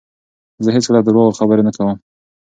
زه 0.63 0.69
هیڅکله 0.75 0.99
په 1.01 1.05
درواغو 1.07 1.37
خبرې 1.39 1.63
نه 1.67 1.71
کوم. 1.75 1.95